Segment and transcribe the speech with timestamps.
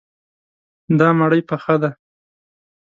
[0.99, 1.91] دا مړی پخه دی.